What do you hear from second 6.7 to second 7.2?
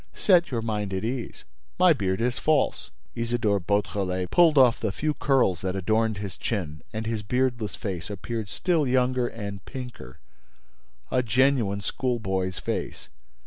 and